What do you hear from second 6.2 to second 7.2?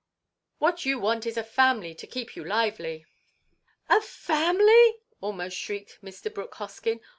Brooke Hoskyn.